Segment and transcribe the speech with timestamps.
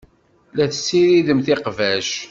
[0.57, 2.09] La tessiridemt iqbac.